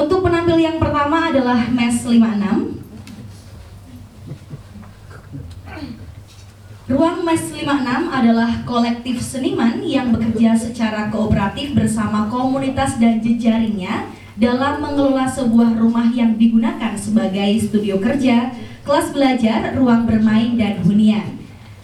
[0.00, 2.80] Untuk penampil yang pertama adalah MES 56.
[6.88, 14.08] Ruang MES 56 adalah kolektif seniman yang bekerja secara kooperatif bersama komunitas dan jejaringnya
[14.40, 18.56] dalam mengelola sebuah rumah yang digunakan sebagai studio kerja,
[18.88, 21.36] kelas belajar, ruang bermain, dan hunian.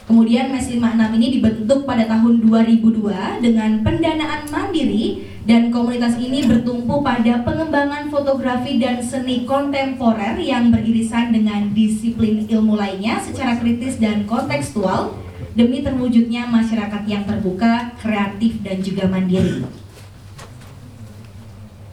[0.08, 7.06] Kemudian MES 56 ini dibentuk pada tahun 2002 dengan pendanaan mandiri dan komunitas ini bertumpu
[7.06, 14.26] pada pengembangan fotografi dan seni kontemporer yang beririsan dengan disiplin ilmu lainnya secara kritis dan
[14.26, 15.14] kontekstual
[15.54, 19.62] demi terwujudnya masyarakat yang terbuka, kreatif, dan juga mandiri.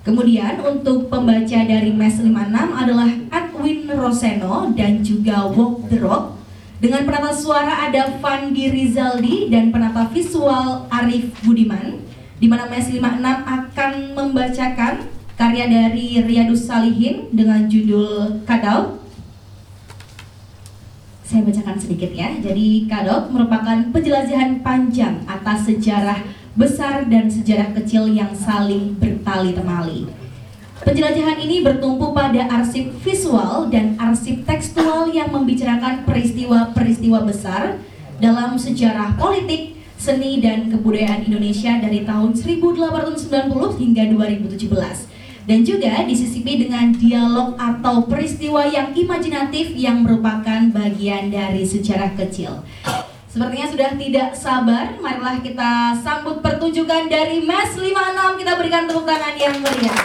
[0.04, 2.36] Kemudian untuk pembaca dari MES 56
[2.76, 6.36] adalah Edwin Roseno dan juga Walk the Rock
[6.84, 13.22] dengan penata suara ada Fandi Rizaldi dan penata visual Arif Budiman di mana MES 56
[13.46, 14.94] akan membacakan
[15.34, 19.02] karya dari Riyadus Salihin dengan judul Kadau.
[21.26, 22.30] Saya bacakan sedikit ya.
[22.38, 26.22] Jadi Kadau merupakan penjelajahan panjang atas sejarah
[26.54, 30.06] besar dan sejarah kecil yang saling bertali temali.
[30.84, 37.80] Penjelajahan ini bertumpu pada arsip visual dan arsip tekstual yang membicarakan peristiwa-peristiwa besar
[38.20, 39.73] dalam sejarah politik,
[40.04, 48.08] seni, dan kebudayaan Indonesia dari tahun 1890 hingga 2017 dan juga disisipi dengan dialog atau
[48.08, 52.64] peristiwa yang imajinatif yang merupakan bagian dari sejarah kecil.
[53.28, 59.36] Sepertinya sudah tidak sabar, marilah kita sambut pertunjukan dari MES 56, kita berikan tepuk tangan
[59.36, 60.00] yang meriah.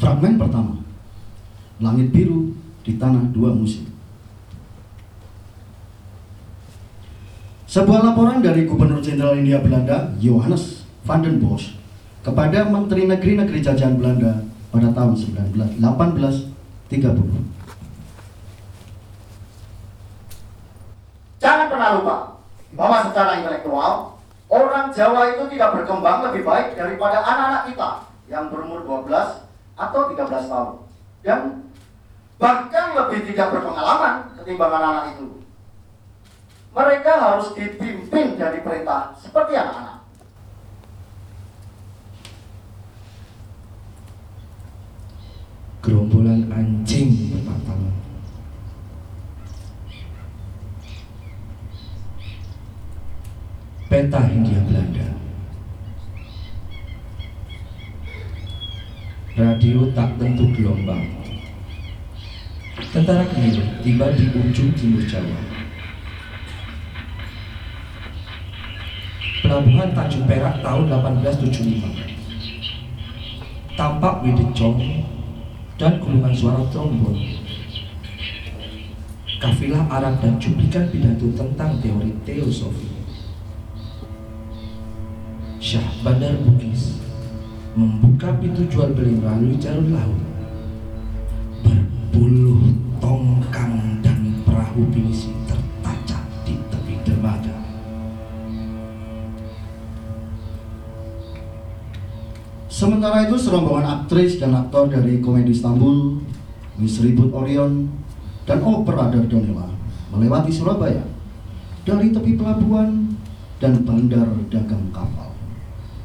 [0.00, 0.76] Fragmen pertama
[1.80, 2.52] Langit biru
[2.84, 3.90] di tanah dua musim
[7.70, 11.78] Sebuah laporan dari Gubernur Jenderal India Belanda, Johannes van den Bosch,
[12.18, 14.42] kepada Menteri Negeri-Negeri Jajahan Belanda
[14.74, 15.14] pada tahun
[15.78, 15.78] 1830.
[21.38, 22.16] Jangan pernah lupa
[22.74, 24.16] bahwa secara intelektual
[24.48, 27.90] orang Jawa itu tidak berkembang lebih baik daripada anak-anak kita
[28.32, 29.44] yang berumur 12
[29.76, 30.70] atau 13 tahun
[31.20, 31.40] dan
[32.40, 35.26] bahkan lebih tidak berpengalaman ketimbang anak-anak itu.
[36.72, 40.00] Mereka harus dipimpin dari perintah seperti anak-anak.
[45.80, 46.19] gerombolan
[54.00, 55.12] Peta Hindia Belanda.
[59.36, 61.04] Radio tak tentu gelombang.
[62.96, 65.36] Tentara Kemil tiba di ujung timur Jawa.
[69.44, 73.76] Pelabuhan Tanjung Perak tahun 1875.
[73.76, 74.80] Tampak Widecong
[75.76, 77.20] dan gulungan suara trombon.
[79.44, 82.99] Kafilah Arab dan cuplikan pidato tentang teori teosofi.
[85.70, 86.98] Syah Bandar Bugis
[87.78, 90.18] membuka pintu jual beli melalui jalur laut.
[91.62, 97.54] Berpuluh tongkang dan perahu pinisi tertancap di tepi dermaga.
[102.66, 106.18] Sementara itu serombongan aktris dan aktor dari komedi Istanbul,
[106.82, 107.86] Miss Ribut Orion,
[108.42, 109.70] dan Opera Dardonella
[110.10, 111.06] melewati Surabaya
[111.86, 113.14] dari tepi pelabuhan
[113.62, 115.29] dan bandar dagang kapal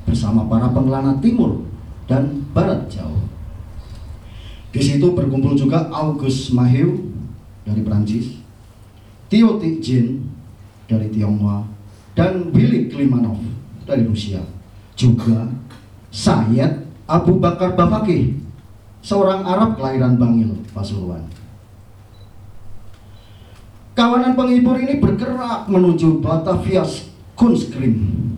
[0.05, 1.65] bersama para pengelana timur
[2.05, 3.25] dan barat jauh.
[4.69, 7.11] Di situ berkumpul juga August Mahiu
[7.65, 8.37] dari Prancis,
[9.27, 10.29] Tio Jin
[10.85, 11.65] dari Tionghoa,
[12.13, 13.41] dan Willy Klimanov
[13.89, 14.43] dari Rusia.
[14.95, 15.51] Juga
[16.13, 18.39] Sayyid Abu Bakar Bafaki,
[19.03, 21.23] seorang Arab kelahiran Bangil, Pasuruan.
[23.95, 26.83] Kawanan penghibur ini bergerak menuju Batavia
[27.39, 28.34] Kunstkrim.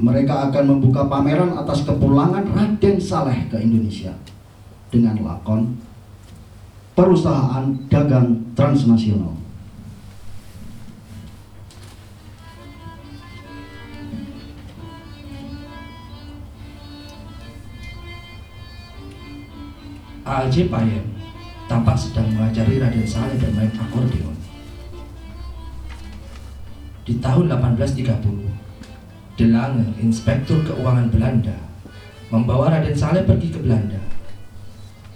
[0.00, 4.16] Mereka akan membuka pameran atas kepulangan Raden Saleh ke Indonesia
[4.88, 5.76] dengan lakon
[6.96, 9.36] perusahaan dagang transnasional.
[20.24, 20.70] A.J.
[20.70, 21.04] Payem
[21.68, 24.36] tampak sedang mengajari Raden Saleh bermain akordeon.
[27.04, 28.59] Di tahun 1830,
[29.40, 31.56] Delange, Inspektur Keuangan Belanda,
[32.28, 33.96] membawa Raden Saleh pergi ke Belanda.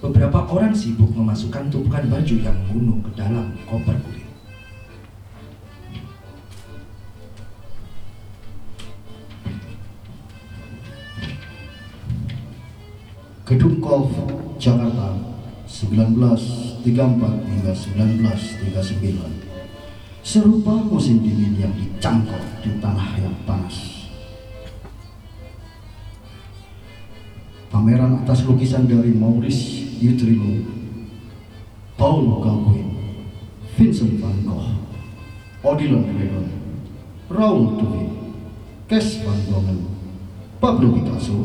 [0.00, 4.24] Beberapa orang sibuk memasukkan tumpukan baju yang menggunung ke dalam koper kulit.
[13.44, 14.08] Gedung Golf
[14.56, 15.20] Jakarta
[15.68, 16.80] 1934
[17.44, 23.13] hingga 1939 serupa musim dingin yang dicangkok di tanah
[27.84, 30.64] Pameran atas lukisan dari Maurice Utrillo,
[32.00, 32.96] Paul Gauguin,
[33.76, 34.72] Vincent van Gogh,
[35.60, 36.48] Odilon Redon,
[37.28, 38.08] Raoul Duve,
[38.88, 39.84] Kes van Dongen,
[40.64, 41.44] Pablo Picasso,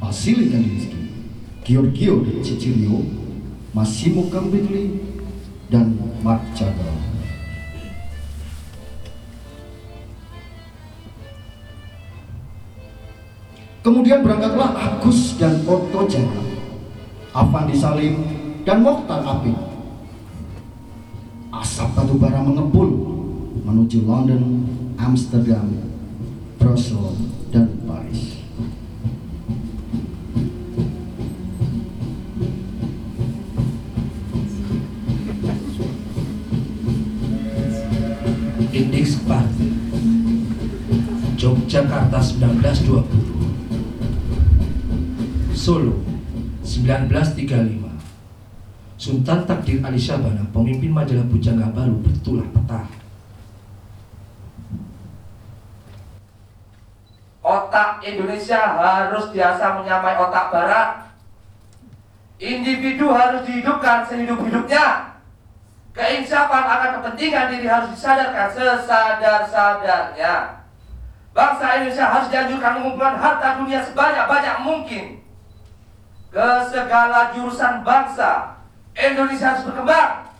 [0.00, 1.12] Vasily Kandinsky,
[1.68, 3.04] Giorgio Cicilio,
[3.76, 5.04] Massimo Gambitli,
[5.68, 6.91] dan Mark Chagall.
[13.82, 16.30] Kemudian berangkatlah Agus dan Otto Jaya,
[17.34, 18.14] Avandi Salim
[18.62, 19.58] dan Mokhtar Apik.
[21.50, 22.94] Asap batu bara mengepul
[23.66, 25.66] menuju London, Amsterdam,
[26.62, 27.18] Brussels,
[27.50, 28.38] dan Paris.
[38.72, 39.68] Indeks Parti
[41.34, 43.31] Yogyakarta 1920
[45.62, 45.94] Solo
[46.66, 47.46] 1935
[48.98, 52.90] Sultan Takdir Ali Syabana pemimpin majalah Bujangga Baru bertulah petah
[57.46, 61.14] Otak Indonesia harus biasa menyamai otak Barat.
[62.42, 65.14] Individu harus dihidupkan sehidup-hidupnya.
[65.94, 70.66] Keinsapan akan kepentingan diri harus disadarkan sesadar-sadarnya.
[71.30, 75.21] Bangsa Indonesia harus dianjurkan mengumpulkan harta dunia sebanyak-banyak mungkin
[76.32, 78.56] ke segala jurusan bangsa.
[78.96, 80.32] Indonesia harus berkembang.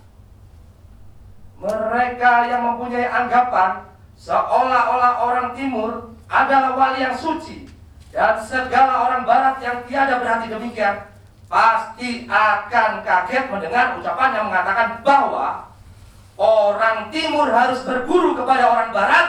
[1.62, 3.86] Mereka yang mempunyai anggapan
[4.18, 7.68] seolah-olah orang timur adalah wali yang suci
[8.10, 11.06] dan segala orang barat yang tiada berhati demikian
[11.46, 15.68] pasti akan kaget mendengar ucapan yang mengatakan bahwa
[16.40, 19.26] orang timur harus berguru kepada orang barat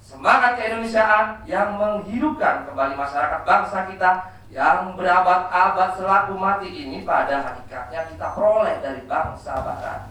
[0.00, 4.10] semangat keindonesiaan yang menghidupkan kembali masyarakat bangsa kita
[4.50, 10.10] yang berabad-abad selaku mati ini pada hakikatnya kita peroleh dari bangsa barat.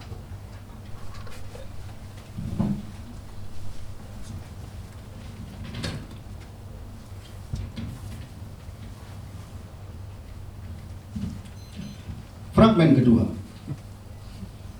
[12.56, 13.24] Fragmen kedua.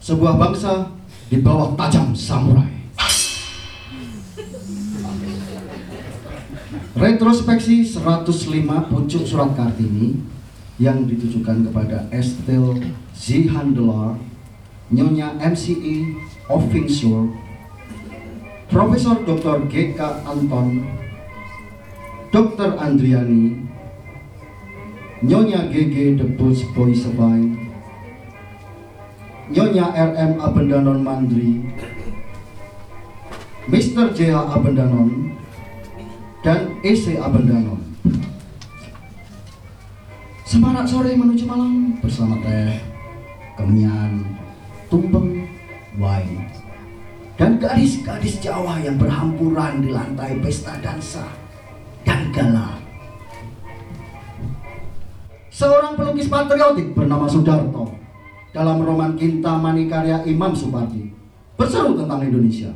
[0.00, 0.88] Sebuah bangsa
[1.28, 2.79] di bawah tajam samurai.
[7.20, 8.24] Retrospeksi 105
[8.88, 10.16] pucuk surat Kartini
[10.80, 12.80] yang ditujukan kepada Estelle
[13.12, 14.16] Zihandelar,
[14.88, 16.16] Nyonya MCE
[16.48, 17.28] Offingsur,
[18.72, 19.68] Profesor Dr.
[19.68, 20.88] GK Anton,
[22.32, 22.80] Dr.
[22.80, 23.68] Andriani,
[25.20, 27.52] Nyonya GG Debus Boy Sebay,
[29.52, 31.68] Nyonya RM Abendanon Mandri,
[33.68, 34.08] Mr.
[34.16, 35.29] JH Abendanon,
[36.40, 37.80] dan EC Abendanon.
[40.48, 42.80] Semarak sore menuju malam bersama teh,
[43.54, 44.24] kemian,
[44.90, 45.46] tumpeng,
[45.94, 46.42] wine,
[47.38, 51.22] dan gadis-gadis Jawa yang berhampuran di lantai pesta dansa
[52.02, 52.82] dan gala.
[55.54, 57.94] Seorang pelukis patriotik bernama Sudarto
[58.50, 61.12] dalam roman Kintamani karya Imam Supardi
[61.54, 62.72] berseru tentang Indonesia.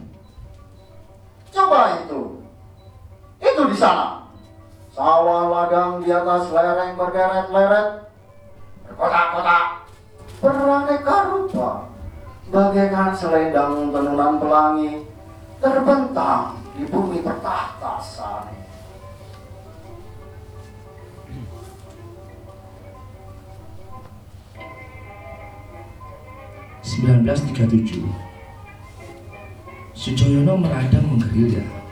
[1.50, 2.33] Coba itu.
[3.54, 4.26] Itu di sana.
[4.90, 8.10] Sawah ladang di atas lereng bergeret-leret.
[8.82, 9.86] Berkotak-kotak.
[10.42, 11.70] Beraneka rupa.
[12.50, 15.06] Bagaikan selendang tenunan pelangi.
[15.62, 18.50] Terbentang di bumi bertahta sana.
[26.84, 28.06] 1937
[29.94, 31.83] Sujoyono meradang menggerilya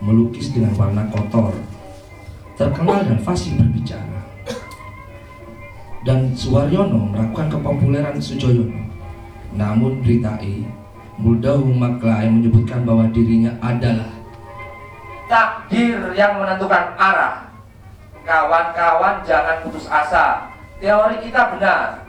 [0.00, 1.52] melukis dengan warna kotor,
[2.56, 4.20] terkenal dan fasih berbicara.
[6.00, 8.88] Dan Suwaryono melakukan kepopuleran Sujoyono.
[9.52, 10.64] Namun berita E,
[11.20, 14.08] Muldahu Maklai menyebutkan bahwa dirinya adalah
[15.28, 17.52] takdir yang menentukan arah.
[18.24, 20.48] Kawan-kawan jangan putus asa.
[20.80, 22.08] Teori kita benar.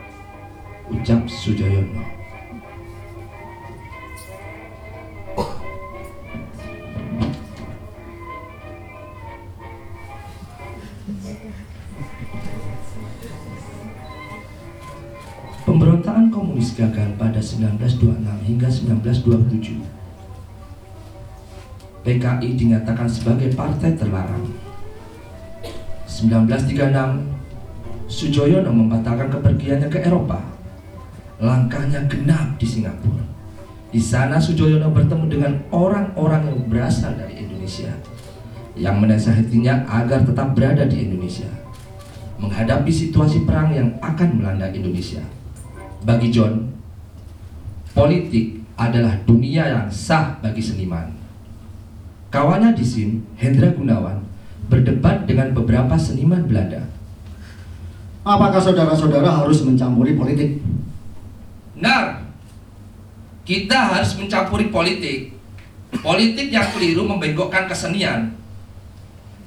[0.92, 2.11] ucap Sujoyono.
[16.62, 19.82] Komunis gagal pada 1926 hingga 1927.
[22.06, 24.46] PKI dinyatakan sebagai partai terlarang.
[26.06, 27.26] 1936,
[28.06, 30.38] Sujoyono membatalkan kepergiannya ke Eropa.
[31.42, 33.26] Langkahnya genap di Singapura.
[33.90, 37.90] Di sana Sujoyono bertemu dengan orang-orang yang berasal dari Indonesia
[38.78, 41.50] yang menasihatinya agar tetap berada di Indonesia
[42.38, 45.41] menghadapi situasi perang yang akan melanda Indonesia.
[46.02, 46.66] Bagi John,
[47.94, 51.14] politik adalah dunia yang sah bagi seniman.
[52.34, 54.24] Kawannya di SIM, Hendra Gunawan,
[54.66, 56.90] berdebat dengan beberapa seniman Belanda.
[58.26, 60.58] Apakah saudara-saudara harus mencampuri politik?
[61.78, 62.26] Benar,
[63.46, 65.38] kita harus mencampuri politik.
[65.92, 68.32] Politik yang keliru membengkokkan kesenian,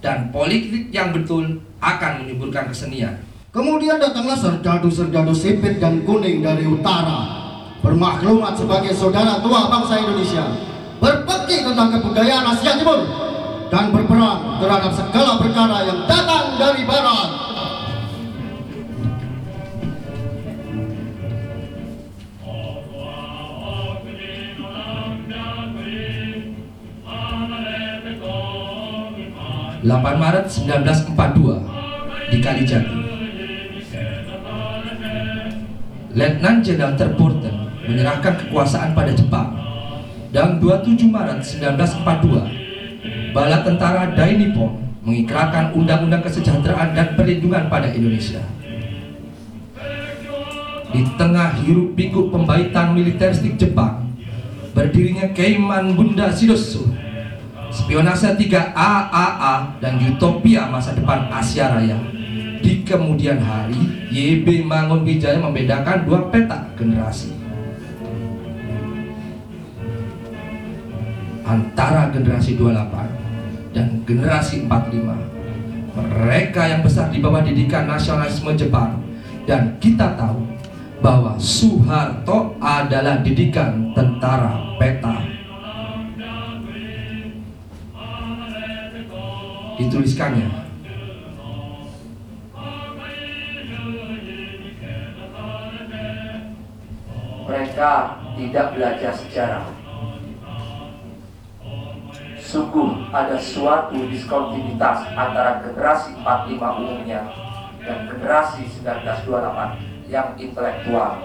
[0.04, 3.16] dan politik yang betul akan menyuburkan kesenian.
[3.54, 7.22] Kemudian datanglah serdadu-serdadu sipit dan kuning dari utara
[7.86, 10.42] Bermaklumat sebagai saudara tua bangsa Indonesia
[10.98, 13.06] Berbekti tentang kebudayaan Asia Timur
[13.70, 17.30] Dan berperang terhadap segala perkara yang datang dari barat
[29.84, 33.03] ...8 Maret 1942 di Kalijati.
[36.14, 37.50] Letnan Jenderal Terpurten
[37.90, 39.50] menyerahkan kekuasaan pada Jepang.
[40.30, 48.42] Dan 27 Maret 1942, bala tentara Dai Nippon mengikrarkan Undang-Undang Kesejahteraan dan Perlindungan pada Indonesia.
[50.94, 54.14] Di tengah hiruk pikuk pembaitan militeristik Jepang,
[54.74, 56.86] berdirinya Keiman Bunda Shidosu,
[57.74, 62.13] spionase 3 AAA dan utopia masa depan Asia Raya.
[62.64, 67.36] Di kemudian hari, YB Mangun Wijaya membedakan dua peta generasi.
[71.44, 74.96] Antara generasi 28 dan generasi 45.
[75.92, 78.96] Mereka yang besar di bawah didikan nasionalisme Jepang
[79.44, 80.40] dan kita tahu
[81.04, 85.20] bahwa Soeharto adalah didikan tentara peta.
[89.76, 90.63] Dituliskannya
[97.44, 97.92] Mereka
[98.40, 99.64] tidak belajar sejarah.
[102.40, 107.24] Sungguh ada suatu diskontinuitas antara generasi 45 umumnya
[107.82, 111.24] dan generasi 1928 yang intelektual,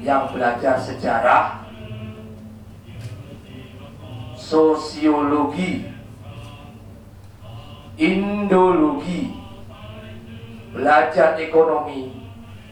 [0.00, 1.62] yang belajar sejarah,
[4.38, 5.86] sosiologi,
[7.98, 9.36] indologi,
[10.72, 12.21] belajar ekonomi,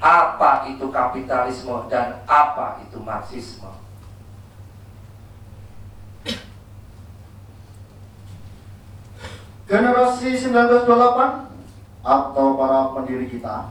[0.00, 3.68] apa itu kapitalisme dan apa itu marxisme.
[9.68, 10.88] Generasi 1928
[12.00, 13.70] atau para pendiri kita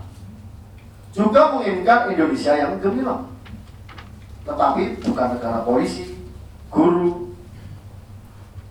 [1.11, 3.27] juga menginginkan Indonesia yang gemilang.
[4.47, 6.15] Tetapi bukan negara polisi,
[6.71, 7.35] guru.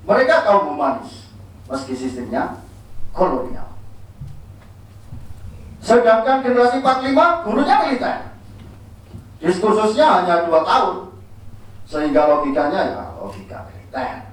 [0.09, 1.29] Mereka kaum humanis,
[1.69, 2.65] meski sistemnya
[3.12, 3.68] kolonial.
[5.88, 8.28] Sedangkan generasi 45 gurunya militer.
[9.40, 11.16] Diskursusnya hanya dua tahun.
[11.88, 14.28] Sehingga logikanya ya logika militer.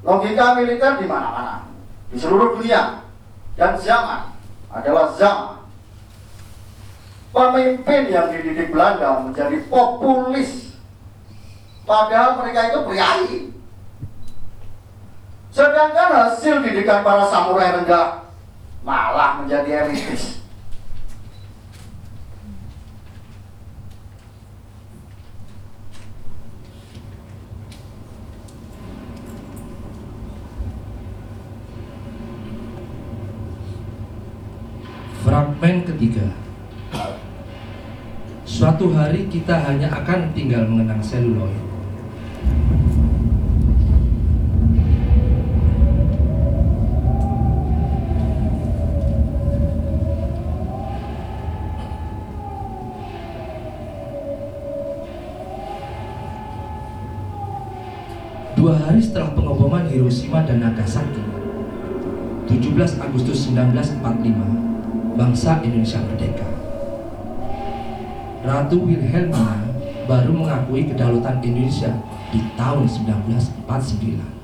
[0.00, 1.68] Logika militer di mana-mana.
[2.08, 3.04] Di seluruh dunia.
[3.60, 4.32] Dan zaman
[4.72, 5.60] adalah zaman.
[7.36, 10.72] Pemimpin yang dididik Belanda menjadi populis.
[11.84, 13.28] Padahal mereka itu priai.
[15.52, 18.24] Sedangkan hasil didikan para samurai rendah
[18.80, 20.35] malah menjadi elitis.
[35.66, 36.22] Yang ketiga,
[38.46, 41.58] suatu hari kita hanya akan tinggal mengenang seluloid.
[58.54, 61.26] Dua hari setelah pengoboman Hiroshima dan Nagasaki,
[62.54, 64.75] 17 Agustus 1945,
[65.16, 66.46] bangsa Indonesia merdeka.
[68.46, 69.58] Ratu Wilhelmina
[70.06, 71.90] baru mengakui kedaulatan Indonesia
[72.30, 74.36] di tahun 1949.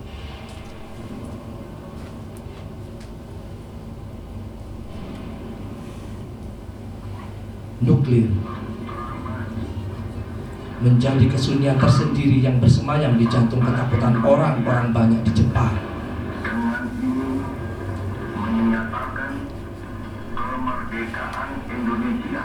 [7.83, 8.31] Nuklir
[10.83, 15.79] menjadi kesunyian tersendiri yang bersemayam di jantung ketakutan orang-orang banyak di Jepang.
[16.43, 17.39] dengan ini
[18.35, 19.33] menyatakan
[20.35, 22.45] kemerdekaan Indonesia.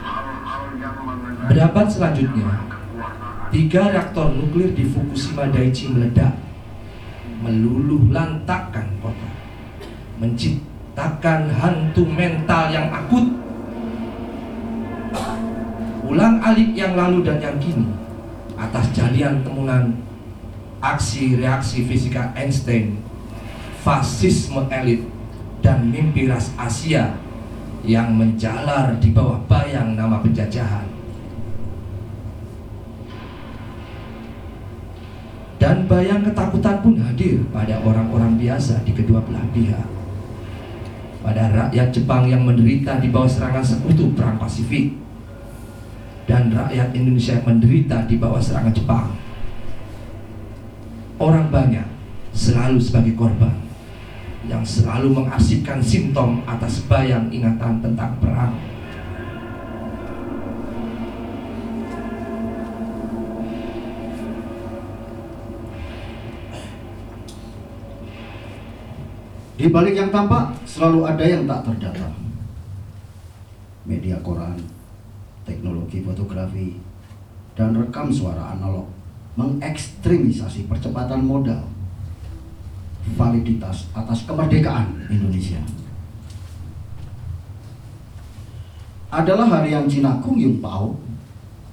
[0.00, 0.96] Hal-hal yang
[1.60, 2.48] Berabad selanjutnya,
[3.52, 6.32] tiga reaktor nuklir di Fukushima Daiichi meledak,
[7.44, 9.28] meluluh lantakkan kota,
[10.24, 13.28] menciptakan hantu mental yang akut.
[16.08, 17.92] Ulang alik yang lalu dan yang kini,
[18.56, 20.00] atas jalian temuan
[20.80, 23.04] aksi reaksi fisika Einstein,
[23.84, 25.04] fasisme elit,
[25.60, 27.20] dan mimpi ras Asia
[27.84, 30.89] yang menjalar di bawah bayang nama penjajahan.
[35.70, 39.86] Dan bayang ketakutan pun hadir pada orang-orang biasa di kedua belah pihak.
[41.22, 44.98] Pada rakyat Jepang yang menderita di bawah serangan sekutu Perang Pasifik.
[46.26, 49.14] Dan rakyat Indonesia yang menderita di bawah serangan Jepang.
[51.22, 51.86] Orang banyak
[52.34, 53.54] selalu sebagai korban
[54.50, 58.58] yang selalu mengarsipkan simptom atas bayang ingatan tentang perang.
[69.60, 72.08] Di balik yang tampak selalu ada yang tak terdata.
[73.84, 74.56] Media koran,
[75.44, 76.80] teknologi fotografi,
[77.52, 78.88] dan rekam suara analog
[79.36, 81.60] mengekstremisasi percepatan modal
[83.20, 85.60] validitas atas kemerdekaan Indonesia.
[89.12, 90.96] Adalah harian Cina Kung Yung Pao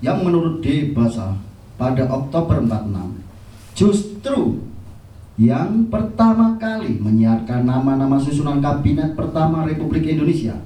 [0.03, 0.91] yang menurut D.
[0.91, 1.39] Basa
[1.79, 4.66] pada Oktober 46 justru
[5.37, 10.57] yang pertama kali menyiarkan nama-nama susunan kabinet pertama Republik Indonesia.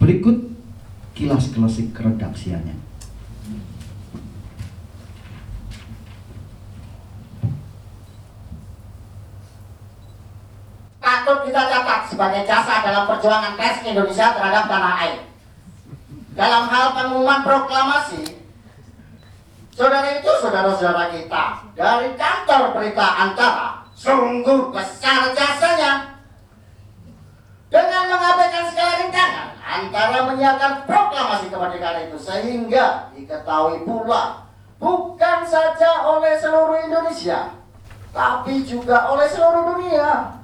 [0.00, 0.48] Berikut
[1.12, 2.88] kilas klasik redaksiannya.
[11.28, 15.20] patut kita catat sebagai jasa dalam perjuangan pers Indonesia terhadap tanah air.
[16.32, 18.37] Dalam hal pengumuman proklamasi,
[19.78, 21.44] saudara itu saudara-saudara kita.
[21.78, 26.18] Dari kantor berita antara sungguh besar jasanya.
[27.70, 34.48] Dengan mengabaikan segala rintangan antara menyiarkan proklamasi kemerdekaan itu sehingga diketahui pula
[34.80, 37.52] bukan saja oleh seluruh Indonesia
[38.08, 40.37] tapi juga oleh seluruh dunia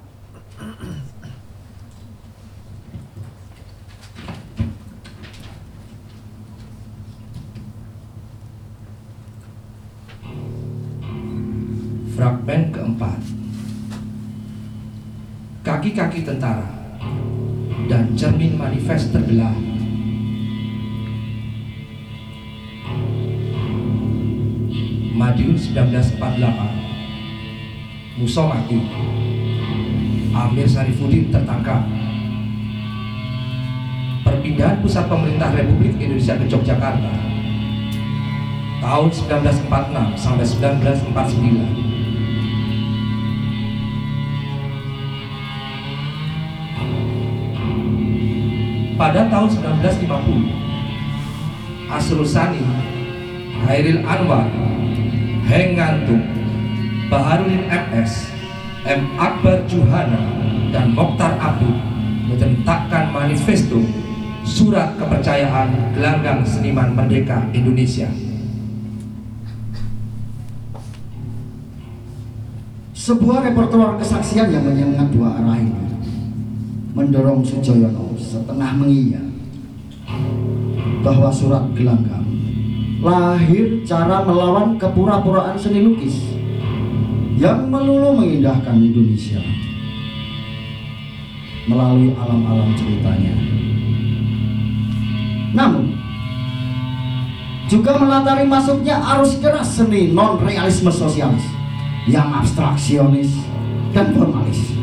[12.24, 13.20] Fragmen keempat.
[15.60, 16.64] Kaki-kaki tentara
[17.84, 19.52] dan cermin manifest terbelah.
[25.12, 28.80] Madiun 1948 Musa mati
[30.32, 31.84] Amir Sarifuddin tertangkap.
[34.24, 37.12] Perpindahan pusat pemerintah Republik Indonesia ke Yogyakarta.
[38.80, 40.48] Tahun 1946 sampai
[41.12, 41.93] 1949
[48.94, 50.64] pada tahun 1950
[51.90, 52.62] Asrul Sani,
[53.66, 54.48] Hairil Anwar,
[55.46, 56.24] Heng Ngantung,
[57.12, 58.12] Baharudin MS,
[58.88, 59.00] M.
[59.20, 60.22] Akbar Juhana,
[60.72, 61.76] dan Mokhtar Abdul
[62.26, 63.78] mencetakkan manifesto
[64.44, 68.08] Surat Kepercayaan Gelanggang Seniman Merdeka Indonesia.
[72.96, 75.76] Sebuah repertoar kesaksian yang menyengat dua arah ini
[76.96, 79.22] mendorong Sujoyono setengah mengiya
[81.06, 82.26] bahwa surat gelanggang
[82.98, 86.18] lahir cara melawan kepura-puraan seni lukis
[87.38, 89.38] yang melulu mengindahkan Indonesia
[91.70, 93.34] melalui alam-alam ceritanya.
[95.54, 95.94] Namun
[97.70, 101.46] juga melatari masuknya arus deras seni non-realisme sosialis
[102.10, 103.30] yang abstraksionis
[103.94, 104.73] dan formalis.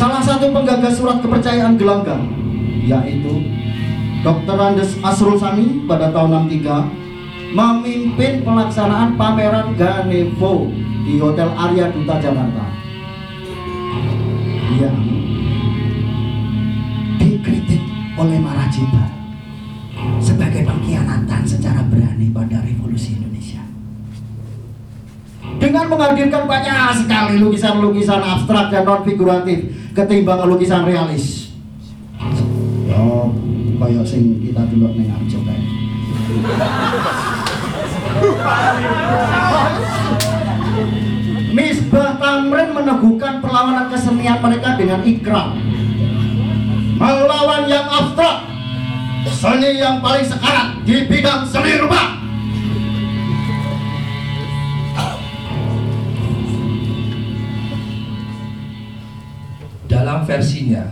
[0.00, 2.24] Salah satu penggagas surat kepercayaan gelanggang
[2.88, 3.44] yaitu
[4.24, 4.56] Dr.
[4.56, 10.72] Andes Asrul Sani pada tahun 63 memimpin pelaksanaan pameran Ganevo
[11.04, 12.64] di Hotel Arya Duta Jakarta.
[14.80, 14.96] Yang
[17.20, 17.84] dikritik
[18.16, 19.04] oleh Marajiba
[20.16, 23.29] sebagai pengkhianatan secara berani pada revolusi Indonesia.
[25.60, 31.52] Dengan menghadirkan banyak sekali lukisan-lukisan abstrak dan non figuratif ketimbang lukisan realis.
[32.88, 33.28] Yo,
[33.76, 35.60] kaya sing kita dulu ning Arjo kae.
[41.50, 45.52] Misbah Tamrin meneguhkan perlawanan kesenian mereka dengan ikrar
[47.00, 48.44] melawan yang abstrak
[49.32, 52.19] seni yang paling sekarat di bidang seni rupa
[60.20, 60.84] Dalam versinya,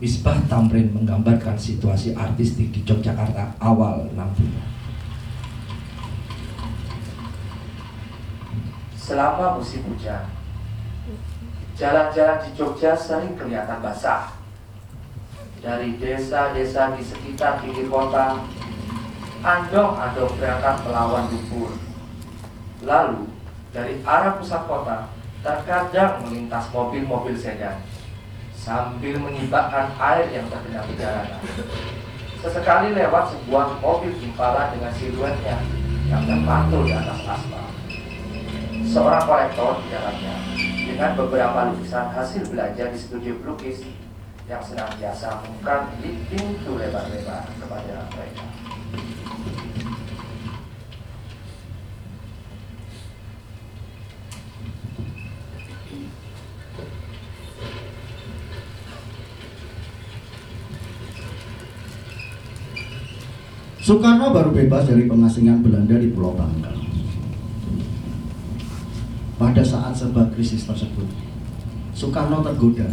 [0.00, 4.56] Misbah Tamrin menggambarkan situasi artistik di Yogyakarta awal 60
[8.96, 10.24] Selama musim hujan,
[11.76, 14.32] jalan-jalan di Jogja sering kelihatan basah.
[15.60, 18.40] Dari desa-desa di sekitar pinggir kota,
[19.44, 21.76] andong-andong berangkat melawan lumpur.
[22.88, 23.28] Lalu,
[23.76, 25.12] dari arah pusat kota,
[25.44, 27.76] terkadang melintas mobil-mobil sedan
[28.60, 31.40] sambil menyibakkan air yang tergenang di jalanan.
[32.44, 35.56] Sesekali lewat sebuah mobil impala dengan siluetnya
[36.12, 37.70] yang terpantul di atas aspal
[38.90, 40.34] seorang kolektor di dalamnya
[40.82, 43.86] dengan beberapa lukisan hasil belajar di studio pelukis
[44.50, 48.49] yang senantiasa membuka pintu lebar-lebar kepada mereka.
[63.80, 66.68] Soekarno baru bebas dari pengasingan Belanda di Pulau Bangka.
[69.40, 71.08] Pada saat serba krisis tersebut,
[71.96, 72.92] Soekarno tergoda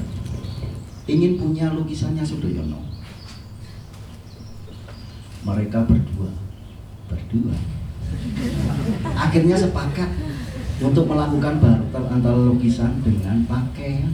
[1.12, 2.80] ingin punya lukisannya Sudoyono.
[5.44, 6.32] Mereka berdua,
[7.12, 7.56] berdua,
[9.16, 10.08] akhirnya sepakat
[10.80, 14.12] untuk melakukan barter antara lukisan dengan pakaian.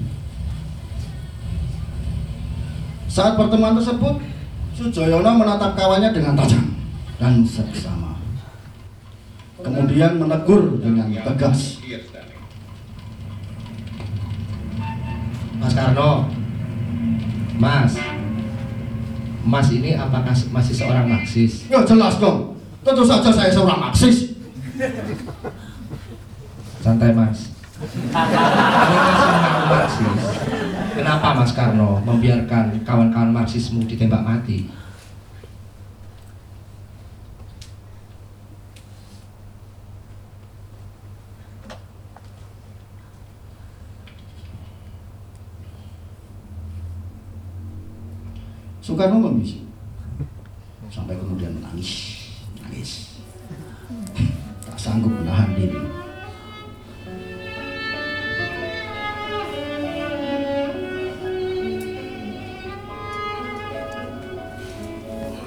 [3.05, 4.32] Saat pertemuan tersebut,
[4.73, 6.73] Sujoyono menatap kawannya dengan tajam
[7.21, 8.17] dan seksama.
[9.61, 11.77] Kemudian menegur dengan tegas.
[15.61, 16.27] Mas Karno,
[17.55, 17.95] Mas,
[19.47, 21.69] Mas ini apakah masih seorang Marxis?
[21.71, 24.35] Ya jelas dong, tentu saja saya seorang Marxis.
[26.83, 27.55] Santai Mas.
[28.11, 30.42] Mengaku Marxis,
[31.03, 34.71] kenapa Mas Karno membiarkan kawan-kawan Marxismu ditembak mati?
[48.79, 49.59] Soekarno membisu
[50.87, 51.91] sampai kemudian menangis,
[52.55, 53.19] menangis.
[54.63, 56.02] Tak sanggup menahan diri.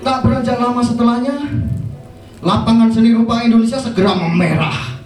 [0.06, 1.34] Tak beranjak lama setelahnya,
[2.38, 5.02] lapangan seni rupa Indonesia segera memerah.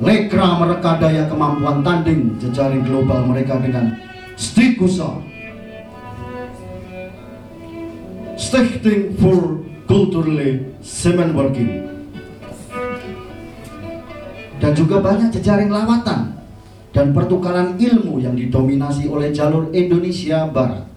[0.00, 3.92] Lekra mereka daya kemampuan tanding jejaring global mereka dengan
[4.34, 5.20] Stikusa
[8.40, 11.86] Stichting for Culturally Semen Working
[14.58, 16.40] dan juga banyak jejaring lawatan
[16.90, 20.91] dan pertukaran ilmu yang didominasi oleh jalur Indonesia Barat.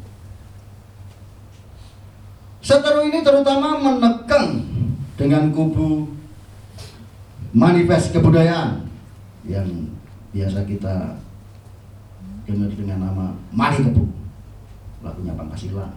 [2.65, 4.65] Seteru ini terutama menekan
[5.13, 6.09] dengan kubu
[7.53, 8.89] manifest kebudayaan
[9.45, 9.69] yang
[10.33, 11.21] biasa kita
[12.49, 14.03] dengar dengan nama Mani Kebu
[15.05, 15.93] lagunya Pancasila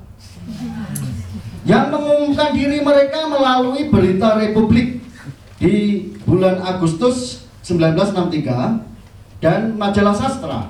[1.64, 5.00] yang mengumumkan diri mereka melalui berita Republik
[5.56, 10.68] di bulan Agustus 1963 dan majalah sastra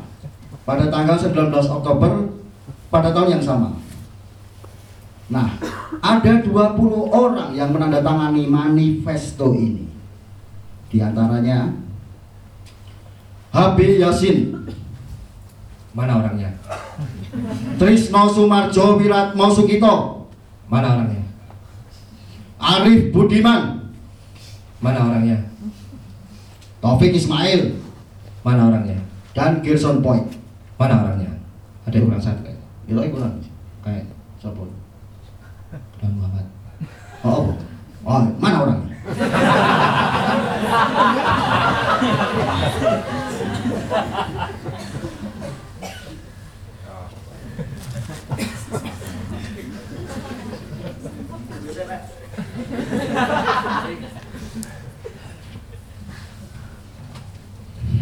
[0.63, 2.31] pada tanggal 19 Oktober
[2.87, 3.88] pada tahun yang sama.
[5.29, 5.61] Nah,
[6.01, 9.85] ada 20 orang yang menandatangani manifesto ini.
[10.89, 11.69] Di antaranya
[13.53, 14.57] HB Yasin,
[15.93, 16.53] Mana orangnya?
[17.77, 20.25] Trisno Sumarjo Wiratmo Sukito,
[20.71, 21.25] Mana orangnya?
[22.57, 23.93] Arif Budiman,
[24.81, 25.45] Mana orangnya?
[26.81, 27.77] Taufik Ismail,
[28.41, 28.97] Mana orangnya?
[29.37, 30.25] dan Gerson Point.
[30.81, 31.31] Mana orangnya?
[31.87, 32.59] Ada kurang satu kayak.
[32.91, 33.39] Itu kurang.
[33.87, 34.11] Kayak
[34.43, 34.63] Siapa?
[35.99, 36.47] Bang Muhammad.
[37.27, 37.53] Oh, apa?
[38.07, 38.95] Oh, mana orangnya?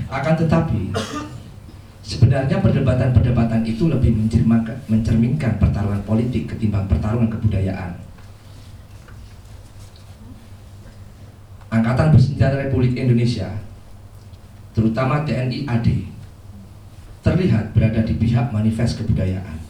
[0.06, 0.82] Akan tetapi,
[2.16, 4.16] sebenarnya perdebatan-perdebatan itu lebih
[4.88, 7.92] mencerminkan, pertarungan politik ketimbang pertarungan kebudayaan.
[11.68, 13.52] Angkatan Bersenjata Republik Indonesia,
[14.72, 15.88] terutama TNI AD,
[17.20, 19.60] terlihat berada di pihak manifest kebudayaan.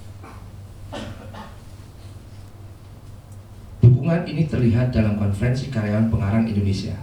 [3.82, 6.94] Dukungan ini terlihat dalam konferensi karyawan pengarang Indonesia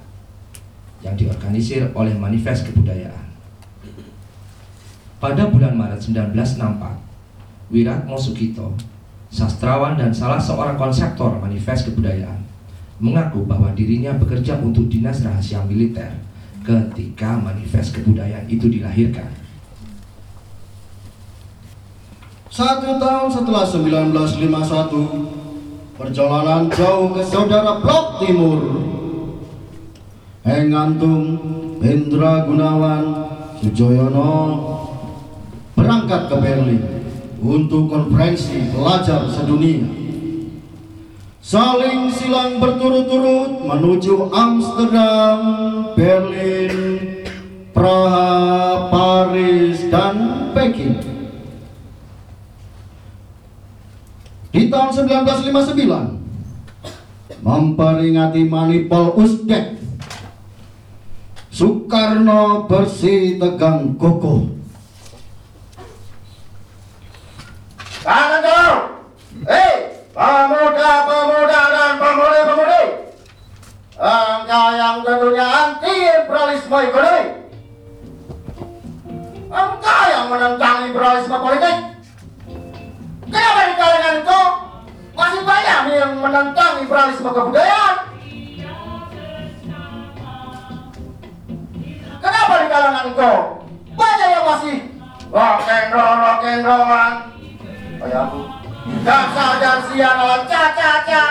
[1.04, 3.33] yang diorganisir oleh Manifest Kebudayaan.
[5.24, 8.76] Pada bulan Maret 1964, Wiratmo Sukito,
[9.32, 12.44] sastrawan dan salah seorang konseptor Manifest Kebudayaan,
[13.00, 16.12] mengaku bahwa dirinya bekerja untuk Dinas Rahasia Militer
[16.68, 19.32] ketika Manifest Kebudayaan itu dilahirkan.
[22.52, 28.60] Satu tahun setelah 1951, perjalanan jauh ke saudara Blok Timur,
[30.44, 31.40] Hengantung,
[31.80, 33.32] Hendra Gunawan,
[33.64, 34.83] Sujoyono
[35.84, 36.80] berangkat ke Berlin
[37.44, 39.84] untuk konferensi pelajar sedunia.
[41.44, 45.40] Saling silang berturut-turut menuju Amsterdam,
[45.92, 46.72] Berlin,
[47.76, 51.04] Praha, Paris, dan Peking.
[54.56, 59.82] Di tahun 1959 memperingati Manipol Uzbek
[61.50, 64.54] Soekarno bersih tegang kokoh
[68.04, 68.80] Tangan jauh.
[69.48, 72.84] Hei, pemuda-pemuda dan pemudi-pemudi.
[74.94, 77.26] Engkau yang tentunya anti imperialisme ekonomi.
[79.50, 81.78] Engkau yang menentang imperialisme politik.
[83.26, 84.42] Kenapa di kalangan itu
[85.18, 87.96] masih banyak yang menentang imperialisme kebudayaan?
[92.22, 93.32] Kenapa di kalangan itu
[93.98, 94.76] banyak yang masih
[95.34, 97.14] rock and roll, rock and rollan?
[97.98, 98.42] Kayak aku.
[99.02, 101.26] Jaksa dan caca-caca.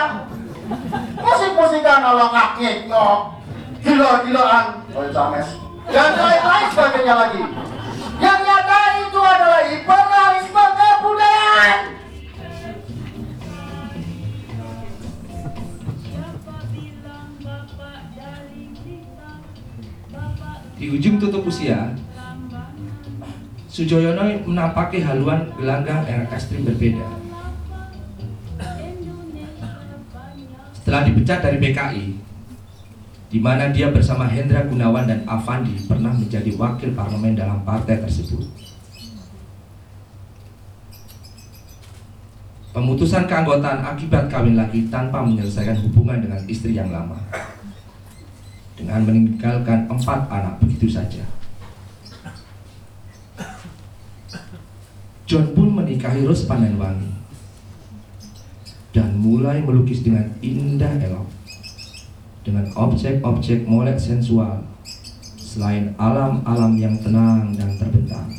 [1.23, 3.42] Musik-musikan ala ngakik ngok.
[3.83, 4.65] Gila-gilaan.
[4.95, 5.49] Oleh Cames.
[5.91, 7.41] Dan lain-lain sebagainya lagi.
[8.23, 11.79] Yang nyata itu adalah imperialisme kebudayaan.
[20.79, 21.95] Di ujung tutup usia,
[23.67, 27.03] Sujoyono menampaki haluan gelanggang yang ekstrim berbeda.
[30.77, 32.22] Setelah dipecat dari PKI,
[33.33, 38.45] di mana dia bersama Hendra Gunawan dan Avandi pernah menjadi wakil parlemen dalam partai tersebut.
[42.77, 47.17] Pemutusan keanggotaan akibat kawin lagi tanpa menyelesaikan hubungan dengan istri yang lama
[48.77, 51.25] dengan meninggalkan empat anak begitu saja.
[55.25, 57.09] John pun menikahi Rose Pandanwangi
[58.93, 61.42] dan mulai melukis dengan indah elok
[62.53, 64.61] dengan objek-objek molek sensual
[65.41, 68.29] selain alam-alam yang tenang dan terbentang.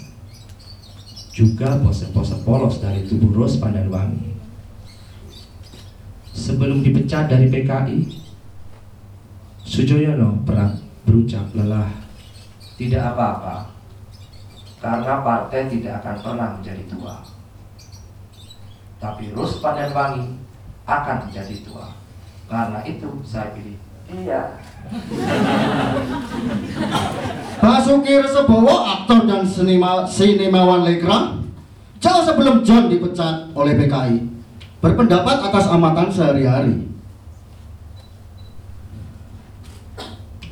[1.34, 4.38] Juga pose-pose polos dari tubuh Rose Pandanwangi
[6.30, 7.98] sebelum dipecat dari PKI
[9.66, 11.90] Sujoyono pernah berucap lelah
[12.78, 13.66] tidak apa-apa
[14.78, 17.18] karena partai tidak akan pernah menjadi tua.
[19.02, 20.38] Tapi Rus Pandanwangi
[20.86, 21.90] akan menjadi tua.
[22.46, 23.74] Karena itu saya pilih
[24.12, 24.60] iya
[27.64, 31.40] Basuki Resebowo, aktor dan senima, sinemawan lekra,
[31.96, 34.20] jauh sebelum John dipecat oleh PKI,
[34.84, 36.84] berpendapat atas amatan sehari-hari.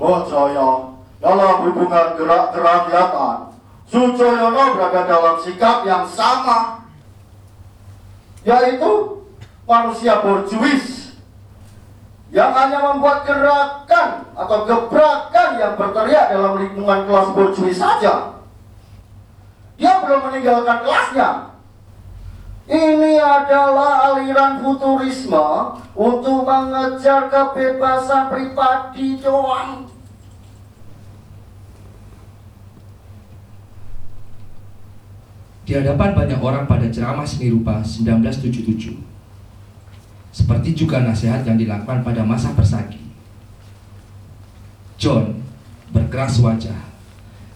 [0.00, 3.38] Bojoyo dalam hubungan gerak kerakyatan,
[3.92, 6.88] Sujoyono berada dalam sikap yang sama,
[8.40, 9.20] yaitu
[9.68, 11.01] manusia borjuis
[12.32, 18.40] yang hanya membuat gerakan atau gebrakan yang berteriak dalam lingkungan kelas borjuis saja.
[19.76, 21.30] Dia belum meninggalkan kelasnya.
[22.72, 29.92] Ini adalah aliran futurisme untuk mengejar kebebasan pribadi doang.
[35.68, 39.11] Di hadapan banyak orang pada ceramah seni rupa 1977
[40.32, 42.98] Seperti juga nasihat yang dilakukan pada masa persagi.
[44.96, 45.44] John
[45.92, 46.80] berkeras wajah,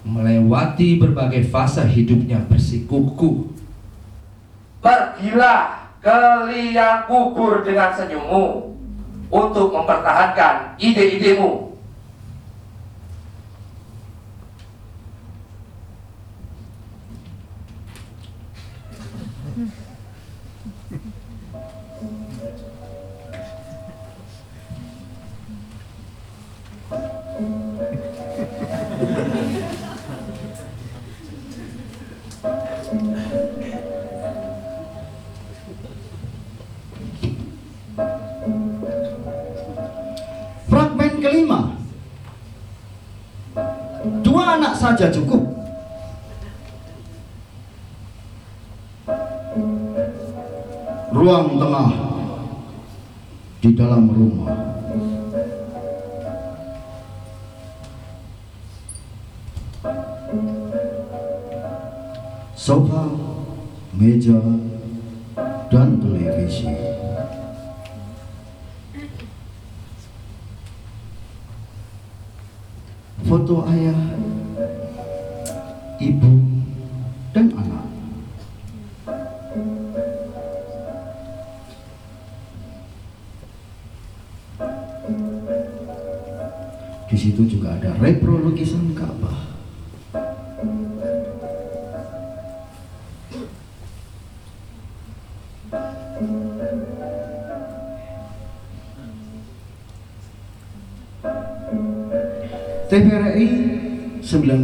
[0.05, 3.49] melewati berbagai fase hidupnya bersikukuh.
[4.85, 6.21] Pergilah ke
[6.53, 8.77] liang kubur dengan senyummu
[9.33, 11.66] untuk mempertahankan ide-idemu.
[41.17, 41.61] Fragmen kelima.
[44.21, 45.41] Dua anak saja cukup.
[51.17, 51.91] Ruang tengah
[53.65, 54.53] di dalam rumah.
[62.53, 63.09] Sofa,
[63.97, 64.37] meja,
[65.73, 66.86] dan televisi.
[73.47, 73.95] 多，哎呀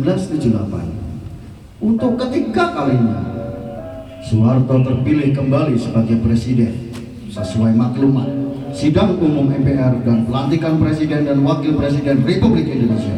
[0.00, 3.20] 1978 untuk ketiga kalinya
[4.22, 6.72] Soeharto terpilih kembali sebagai presiden
[7.28, 8.33] sesuai maklumat
[8.72, 13.12] sidang umum MPR dan pelantikan presiden dan wakil presiden Republik Indonesia.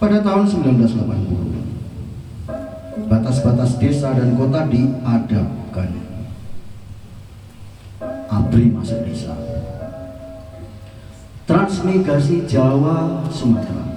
[0.00, 1.60] Pada tahun 1980
[3.08, 5.59] batas-batas desa dan kota diadapkan.
[8.60, 9.32] ABRI masuk desa.
[11.48, 13.88] Transmigrasi Jawa Sumatera.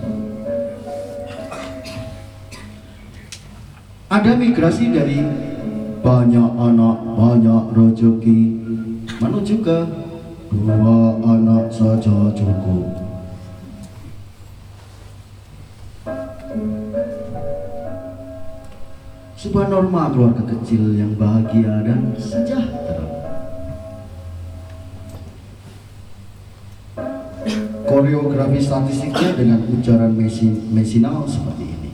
[4.07, 5.19] Ada migrasi dari
[5.99, 8.39] banyak anak banyak rezeki
[9.19, 9.79] menuju ke
[10.53, 12.87] dua anak saja cukup.
[19.35, 22.72] Sebuah norma keluarga kecil yang bahagia dan sejahtera.
[28.03, 31.92] Koreografi statistiknya dengan ujaran mesi- mesinal seperti ini.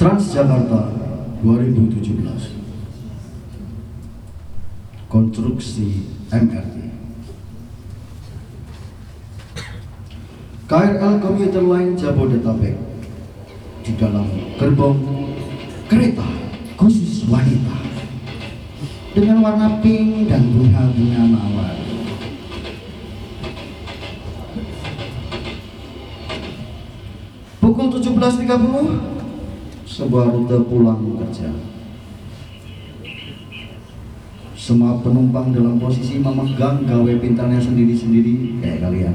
[0.00, 0.96] Transjakarta
[1.44, 2.24] 2017
[5.12, 6.76] Konstruksi MRT
[10.64, 12.80] KRL Komuter Line Jabodetabek.
[13.84, 14.24] Di dalam
[14.56, 15.04] gerbong
[15.84, 16.24] kereta
[16.80, 17.76] khusus wanita.
[19.12, 21.76] Dengan warna pink dan bunga-bunga mawar.
[27.60, 29.09] Pukul Pukul 17.30
[30.00, 31.52] sebuah rute pulang kerja.
[34.56, 39.14] Semua penumpang dalam posisi memegang gawe pintarnya sendiri-sendiri kayak kalian.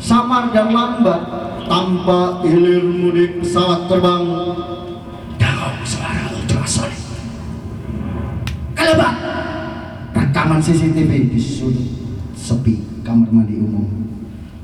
[0.00, 1.20] Samar dan lambat
[1.68, 4.24] tanpa hilir mudik pesawat terbang
[5.36, 7.04] Dangau suara ultrasonik.
[8.78, 9.14] Pak,
[10.16, 11.88] rekaman CCTV di sudut
[12.32, 14.07] sepi kamar mandi umum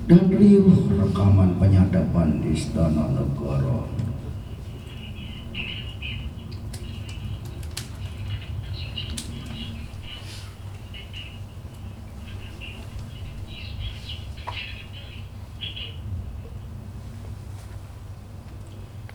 [0.05, 3.89] dan riuh rekaman penyadapan di istana negara.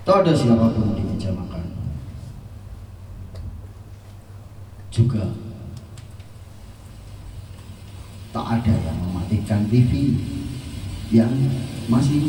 [0.02, 1.70] Tak ada siapa pun di meja makan.
[4.90, 5.38] Juga
[8.34, 10.18] tak ada yang mematikan TV
[11.10, 11.32] yang
[11.90, 12.22] masih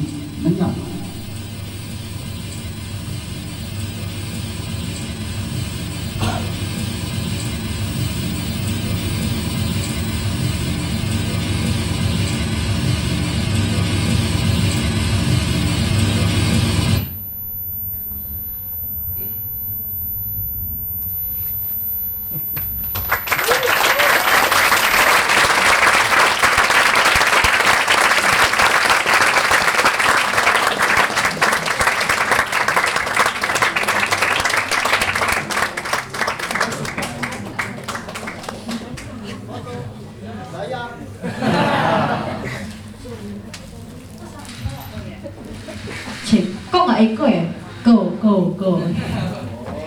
[46.26, 47.44] Cek, kok nggak Eko ya?
[47.80, 48.72] Go, go, go.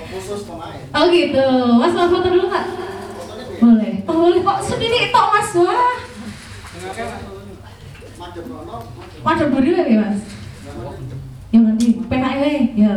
[0.09, 0.81] Khusus pemain.
[0.93, 2.65] Oh gitu, Mas mau foto dulu kak?
[3.61, 4.01] Boleh.
[4.09, 5.93] Oh, boleh kok sendiri tok Mas wah.
[9.23, 10.21] Waduh berdua ya Mas.
[11.53, 12.93] Ya nanti penak ya, ya.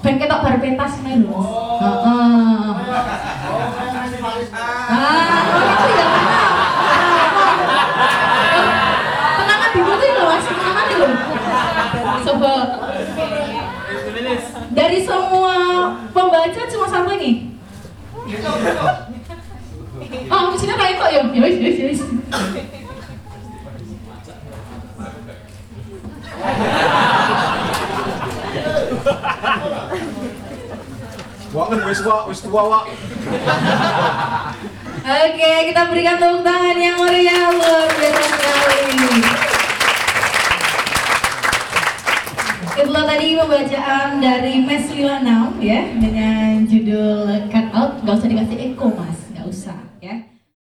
[0.00, 1.36] Ben ketok bar pentas nih lho.
[1.82, 2.70] Heeh.
[4.88, 6.06] Ah, oh itu ya.
[9.36, 11.08] Tenangan di foto lho Mas, tenangan lho.
[12.20, 12.54] Coba
[14.70, 15.56] dari semua
[16.14, 17.50] pembaca cuma satu ini.
[20.30, 21.22] Oh, sini lain kok ya.
[21.26, 22.00] Ya ya ya wis.
[31.50, 32.84] Wak wis wak wis tua wak.
[35.00, 39.59] Oke, kita berikan tepuk tangan yang meriah luar biasa sekali.
[43.00, 48.04] Itulah tadi pembacaan dari Mes Lila Now ya dengan judul Cut Out.
[48.04, 48.76] Gak usah dikasih